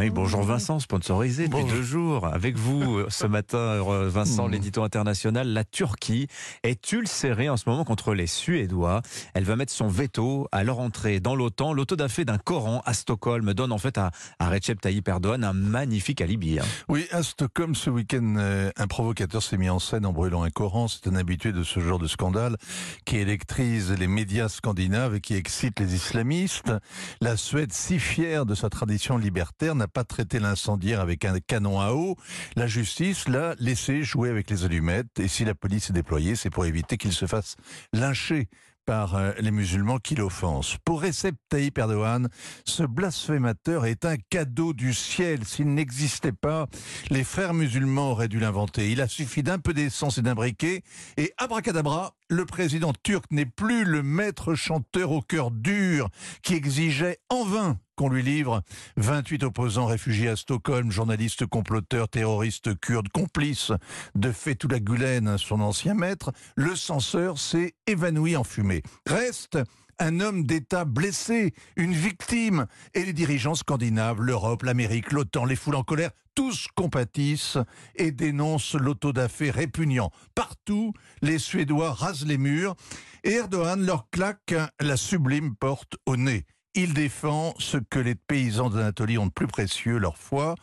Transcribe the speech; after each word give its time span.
Oui, 0.00 0.10
bonjour 0.10 0.42
Vincent, 0.44 0.78
sponsorisé 0.78 1.48
depuis 1.48 1.62
Bonjour. 1.62 1.76
deux 1.76 1.82
jours. 1.82 2.26
Avec 2.28 2.56
vous 2.56 3.00
ce 3.08 3.26
matin, 3.26 3.58
euh, 3.58 4.08
Vincent, 4.08 4.46
Mm. 4.46 4.52
l'édito 4.52 4.82
international, 4.84 5.48
la 5.48 5.64
Turquie 5.64 6.28
est 6.62 6.92
ulcérée 6.92 7.48
en 7.48 7.56
ce 7.56 7.68
moment 7.68 7.84
contre 7.84 8.14
les 8.14 8.28
Suédois? 8.28 9.02
Elle 9.34 9.42
va 9.42 9.56
mettre 9.56 9.72
son 9.72 9.88
veto 9.88 10.46
à 10.52 10.62
leur 10.62 10.78
entrée 10.78 11.18
dans 11.18 11.34
l'OTAN. 11.34 11.72
L'autodafé 11.72 12.24
d'un 12.24 12.38
Coran 12.38 12.80
à 12.86 12.94
Stockholm 12.94 13.52
donne 13.54 13.72
en 13.72 13.78
fait 13.78 13.98
à, 13.98 14.12
à 14.38 14.48
Recep 14.50 14.80
Tayyip 14.80 15.08
Erdogan 15.08 15.42
un 15.42 15.52
magnifique 15.52 16.20
alibi. 16.20 16.60
hein. 16.60 16.64
Oui, 16.88 17.08
à 17.10 17.24
Stockholm, 17.24 17.74
ce 17.74 17.90
week-end, 17.90 18.36
euh, 18.38 18.70
un 18.76 18.86
provocateur 18.86 19.42
s'est 19.42 19.56
mis 19.56 19.68
en 19.68 19.80
scène 19.80 20.06
en 20.06 20.12
brûlant 20.12 20.44
un 20.44 20.50
Coran. 20.50 20.86
C'est 20.86 21.08
un 21.08 21.16
habitué 21.16 21.50
de 21.50 21.64
ce 21.64 21.80
genre 21.80 21.98
de 21.98 22.06
scandale 22.06 22.56
qui 23.04 23.16
électrise 23.16 23.90
les 23.90 24.06
médias 24.06 24.48
scandinaves 24.48 25.16
et 25.16 25.20
qui 25.20 25.34
excite 25.34 25.80
les 25.80 25.92
islamistes. 25.96 26.72
La 27.20 27.36
Suède, 27.36 27.72
si 27.72 27.98
fière 27.98 28.46
de 28.46 28.54
sa 28.54 28.70
tradition 28.70 29.18
libertaire, 29.18 29.74
n'a 29.74 29.87
pas 29.88 30.04
traité 30.04 30.38
l'incendiaire 30.38 31.00
avec 31.00 31.24
un 31.24 31.38
canon 31.40 31.80
à 31.80 31.92
eau. 31.92 32.16
La 32.56 32.66
justice 32.66 33.28
l'a 33.28 33.54
laissé 33.58 34.02
jouer 34.02 34.30
avec 34.30 34.50
les 34.50 34.64
allumettes. 34.64 35.18
Et 35.18 35.28
si 35.28 35.44
la 35.44 35.54
police 35.54 35.90
est 35.90 35.94
déployée, 35.94 36.36
c'est 36.36 36.50
pour 36.50 36.66
éviter 36.66 36.96
qu'il 36.96 37.12
se 37.12 37.26
fasse 37.26 37.56
lyncher 37.92 38.48
par 38.88 39.16
euh, 39.16 39.32
les 39.38 39.50
musulmans 39.50 39.98
qui 39.98 40.14
l'offensent. 40.14 40.78
Pour 40.82 41.02
Recep 41.02 41.34
Tayyip 41.50 41.76
Erdogan, 41.76 42.26
ce 42.64 42.84
blasphémateur 42.84 43.84
est 43.84 44.06
un 44.06 44.16
cadeau 44.30 44.72
du 44.72 44.94
ciel. 44.94 45.44
S'il 45.44 45.74
n'existait 45.74 46.32
pas, 46.32 46.68
les 47.10 47.22
frères 47.22 47.52
musulmans 47.52 48.12
auraient 48.12 48.28
dû 48.28 48.40
l'inventer. 48.40 48.90
Il 48.90 49.02
a 49.02 49.06
suffi 49.06 49.42
d'un 49.42 49.58
peu 49.58 49.74
d'essence 49.74 50.16
et 50.16 50.22
d'un 50.22 50.34
briquet, 50.34 50.84
et 51.18 51.34
abracadabra, 51.36 52.14
le 52.30 52.46
président 52.46 52.94
turc 53.02 53.26
n'est 53.30 53.44
plus 53.44 53.84
le 53.84 54.02
maître 54.02 54.54
chanteur 54.54 55.12
au 55.12 55.20
cœur 55.20 55.50
dur 55.50 56.08
qui 56.42 56.54
exigeait 56.54 57.18
en 57.28 57.44
vain 57.44 57.78
qu'on 57.98 58.08
lui 58.08 58.22
livre 58.22 58.62
28 58.96 59.42
opposants 59.42 59.86
réfugiés 59.86 60.28
à 60.28 60.36
Stockholm, 60.36 60.92
journalistes 60.92 61.46
comploteurs, 61.46 62.08
terroristes 62.08 62.78
kurdes, 62.78 63.08
complices 63.08 63.72
de 64.14 64.30
Fethullah 64.30 64.78
Gulen, 64.78 65.36
son 65.36 65.60
ancien 65.60 65.94
maître. 65.94 66.30
Le 66.54 66.76
censeur 66.76 67.38
s'est 67.38 67.74
évanoui 67.88 68.36
en 68.36 68.44
fumée. 68.44 68.84
Reste 69.04 69.58
un 69.98 70.20
homme 70.20 70.44
d'État 70.44 70.84
blessé, 70.84 71.54
une 71.74 71.92
victime, 71.92 72.66
et 72.94 73.04
les 73.04 73.12
dirigeants 73.12 73.56
scandinaves, 73.56 74.22
l'Europe, 74.22 74.62
l'Amérique, 74.62 75.10
l'OTAN, 75.10 75.44
les 75.44 75.56
foules 75.56 75.74
en 75.74 75.82
colère, 75.82 76.12
tous 76.36 76.68
compatissent 76.76 77.58
et 77.96 78.12
dénoncent 78.12 78.76
l'autodafé 78.76 79.50
répugnant. 79.50 80.12
Partout, 80.36 80.92
les 81.20 81.40
Suédois 81.40 81.92
rasent 81.94 82.26
les 82.26 82.38
murs 82.38 82.76
et 83.24 83.32
Erdogan 83.32 83.84
leur 83.84 84.08
claque 84.10 84.54
la 84.78 84.96
sublime 84.96 85.56
porte 85.56 85.96
au 86.06 86.16
nez. 86.16 86.46
Il 86.80 86.94
défend 86.94 87.54
ce 87.58 87.76
que 87.76 87.98
les 87.98 88.14
paysans 88.14 88.70
d'Anatolie 88.70 89.18
ont 89.18 89.26
de 89.26 89.32
plus 89.32 89.48
précieux, 89.48 89.98
leur 89.98 90.16
foi. 90.16 90.54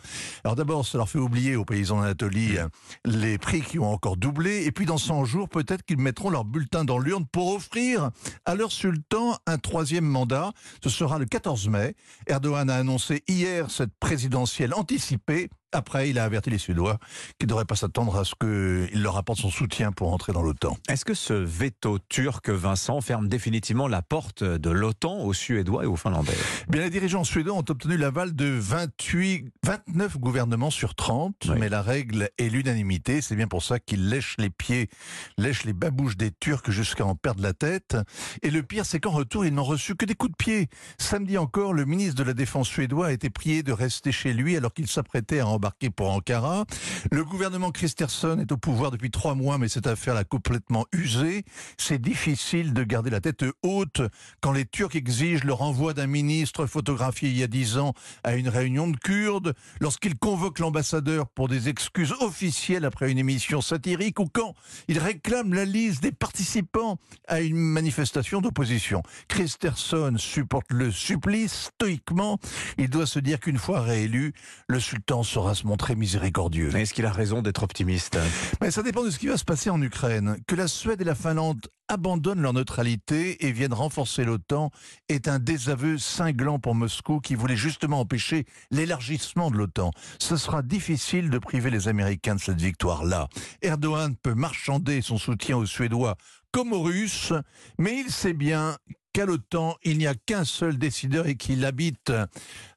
Alors 0.45 0.55
d'abord, 0.55 0.85
ça 0.85 0.97
leur 0.97 1.09
fait 1.09 1.19
oublier 1.19 1.57
aux 1.57 1.65
paysans 1.65 1.99
d'Anatolie 1.99 2.55
les 3.03 3.37
prix 3.37 3.59
qui 3.59 3.79
ont 3.79 3.91
encore 3.91 4.15
doublé. 4.15 4.63
Et 4.63 4.71
puis 4.71 4.85
dans 4.85 4.97
100 4.97 5.25
jours, 5.25 5.49
peut-être 5.49 5.83
qu'ils 5.83 5.97
mettront 5.97 6.29
leur 6.29 6.45
bulletin 6.45 6.85
dans 6.85 6.99
l'urne 6.99 7.25
pour 7.25 7.53
offrir 7.53 8.11
à 8.45 8.55
leur 8.55 8.71
sultan 8.71 9.35
un 9.45 9.57
troisième 9.57 10.05
mandat. 10.05 10.53
Ce 10.81 10.89
sera 10.89 11.19
le 11.19 11.25
14 11.25 11.67
mai. 11.67 11.97
Erdogan 12.27 12.69
a 12.69 12.77
annoncé 12.77 13.21
hier 13.27 13.69
cette 13.69 13.93
présidentielle 13.99 14.73
anticipée. 14.73 15.49
Après, 15.75 16.09
il 16.09 16.17
a 16.19 16.23
averti 16.23 16.49
les 16.49 16.57
Suédois 16.57 16.97
qu'ils 17.37 17.47
ne 17.47 17.49
devraient 17.49 17.65
pas 17.65 17.75
s'attendre 17.75 18.15
à 18.15 18.23
ce 18.23 18.33
qu'il 18.39 19.01
leur 19.01 19.17
apporte 19.17 19.39
son 19.39 19.49
soutien 19.49 19.91
pour 19.91 20.13
entrer 20.13 20.31
dans 20.31 20.41
l'OTAN. 20.41 20.77
Est-ce 20.87 21.03
que 21.03 21.13
ce 21.13 21.33
veto 21.33 21.99
turc, 22.07 22.49
Vincent, 22.49 23.01
ferme 23.01 23.27
définitivement 23.27 23.89
la 23.89 24.01
porte 24.01 24.41
de 24.43 24.69
l'OTAN 24.69 25.19
aux 25.19 25.33
Suédois 25.33 25.83
et 25.83 25.87
aux 25.87 25.97
Finlandais? 25.97 26.31
Bien, 26.69 26.81
les 26.81 26.89
dirigeants 26.89 27.25
suédois 27.25 27.55
ont 27.55 27.65
obtenu 27.67 27.97
l'aval 27.97 28.33
de 28.33 28.45
28, 28.45 29.51
29 29.63 30.17
gouvernements 30.17 30.69
sur 30.71 30.95
30, 30.95 31.35
Oui. 31.49 31.55
mais 31.59 31.67
la 31.67 31.81
règle 31.81 32.29
est 32.37 32.47
l'unanimité. 32.47 33.19
C'est 33.21 33.35
bien 33.35 33.47
pour 33.49 33.61
ça 33.61 33.77
qu'ils 33.79 34.07
lèchent 34.07 34.35
les 34.39 34.49
pieds, 34.49 34.89
lèchent 35.37 35.65
les 35.65 35.73
babouches 35.73 36.15
des 36.15 36.31
Turcs 36.31 36.71
jusqu'à 36.71 37.05
en 37.05 37.15
perdre 37.15 37.43
la 37.43 37.51
tête. 37.53 37.97
Et 38.43 38.49
le 38.49 38.63
pire, 38.63 38.85
c'est 38.85 39.01
qu'en 39.01 39.11
retour, 39.11 39.45
ils 39.45 39.53
n'ont 39.53 39.63
reçu 39.65 39.95
que 39.95 40.05
des 40.05 40.15
coups 40.15 40.31
de 40.31 40.37
pied. 40.37 40.69
Samedi 40.97 41.37
encore, 41.37 41.73
le 41.73 41.83
ministre 41.83 42.15
de 42.15 42.23
la 42.23 42.33
Défense 42.33 42.69
suédois 42.69 43.07
a 43.07 43.11
été 43.11 43.29
prié 43.29 43.61
de 43.61 43.73
rester 43.73 44.13
chez 44.13 44.31
lui 44.33 44.55
alors 44.55 44.73
qu'il 44.73 44.87
s'apprêtait 44.87 45.39
à 45.41 45.47
embarquer 45.47 45.64
pour 45.95 46.11
Ankara. 46.11 46.65
Le 47.11 47.23
gouvernement 47.23 47.71
Christensen 47.71 48.39
est 48.39 48.51
au 48.51 48.57
pouvoir 48.57 48.91
depuis 48.91 49.11
trois 49.11 49.35
mois, 49.35 49.57
mais 49.57 49.67
cette 49.67 49.87
affaire 49.87 50.13
l'a 50.13 50.23
complètement 50.23 50.85
usé. 50.91 51.43
C'est 51.77 52.01
difficile 52.01 52.73
de 52.73 52.83
garder 52.83 53.09
la 53.09 53.21
tête 53.21 53.45
haute 53.63 54.01
quand 54.41 54.51
les 54.51 54.65
Turcs 54.65 54.95
exigent 54.95 55.43
le 55.43 55.53
renvoi 55.53 55.93
d'un 55.93 56.07
ministre 56.07 56.65
photographié 56.65 57.29
il 57.29 57.37
y 57.37 57.43
a 57.43 57.47
dix 57.47 57.77
ans 57.77 57.93
à 58.23 58.35
une 58.35 58.49
réunion 58.49 58.87
de 58.87 58.97
Kurdes, 58.97 59.53
lorsqu'ils 59.79 60.17
convoquent 60.17 60.59
l'ambassadeur 60.59 61.27
pour 61.27 61.47
des 61.47 61.69
excuses 61.69 62.13
officielles 62.21 62.85
après 62.85 63.11
une 63.11 63.17
émission 63.17 63.61
satirique, 63.61 64.19
ou 64.19 64.25
quand 64.25 64.53
ils 64.87 64.99
réclament 64.99 65.53
la 65.53 65.65
liste 65.65 66.01
des 66.01 66.11
participants 66.11 66.97
à 67.27 67.41
une 67.41 67.57
manifestation 67.57 68.41
d'opposition. 68.41 69.01
Christensen 69.27 70.17
supporte 70.17 70.71
le 70.71 70.91
supplice 70.91 71.71
stoïquement. 71.75 72.39
Il 72.77 72.89
doit 72.89 73.05
se 73.07 73.19
dire 73.19 73.39
qu'une 73.39 73.57
fois 73.57 73.81
réélu, 73.81 74.33
le 74.67 74.79
sultan 74.79 75.23
saura 75.45 75.53
se 75.53 75.67
montrer 75.67 75.95
miséricordieux. 75.95 76.75
Est-ce 76.75 76.93
qu'il 76.93 77.05
a 77.05 77.11
raison 77.11 77.43
d'être 77.43 77.61
optimiste 77.61 78.17
Mais 78.61 78.71
ça 78.71 78.81
dépend 78.81 79.03
de 79.03 79.11
ce 79.11 79.19
qui 79.19 79.27
va 79.27 79.37
se 79.37 79.43
passer 79.45 79.69
en 79.69 79.79
Ukraine. 79.79 80.37
Que 80.47 80.55
la 80.55 80.67
Suède 80.67 81.01
et 81.01 81.03
la 81.03 81.13
Finlande 81.13 81.67
abandonnent 81.87 82.41
leur 82.41 82.53
neutralité 82.53 83.45
et 83.45 83.51
viennent 83.51 83.73
renforcer 83.73 84.23
l'OTAN 84.23 84.71
est 85.07 85.27
un 85.27 85.37
désaveu 85.37 85.99
cinglant 85.99 86.57
pour 86.57 86.73
Moscou 86.73 87.19
qui 87.19 87.35
voulait 87.35 87.55
justement 87.55 87.99
empêcher 87.99 88.45
l'élargissement 88.71 89.51
de 89.51 89.57
l'OTAN. 89.57 89.91
Ce 90.19 90.35
sera 90.35 90.63
difficile 90.63 91.29
de 91.29 91.37
priver 91.37 91.69
les 91.69 91.87
Américains 91.87 92.35
de 92.35 92.41
cette 92.41 92.61
victoire-là. 92.61 93.27
Erdogan 93.61 94.15
peut 94.15 94.33
marchander 94.33 95.03
son 95.03 95.19
soutien 95.19 95.57
aux 95.57 95.67
Suédois 95.67 96.15
comme 96.51 96.73
aux 96.73 96.81
Russes, 96.81 97.33
mais 97.77 97.99
il 97.99 98.09
sait 98.09 98.33
bien 98.33 98.77
qu'à 99.15 99.25
l'OTAN, 99.25 99.77
il 99.85 99.97
n'y 99.97 100.07
a 100.07 100.13
qu'un 100.13 100.43
seul 100.43 100.77
décideur 100.77 101.25
et 101.25 101.35
qu'il 101.35 101.63
habite 101.63 102.11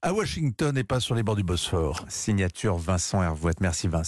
à 0.02 0.14
Washington 0.14 0.78
et 0.78 0.84
pas 0.84 1.00
sur 1.00 1.16
les 1.16 1.24
bords 1.24 1.34
du 1.34 1.42
Bosphore. 1.42 2.04
Signature 2.06 2.76
Vincent 2.76 3.20
Hervouette. 3.20 3.60
Merci 3.60 3.88
Vincent. 3.88 4.06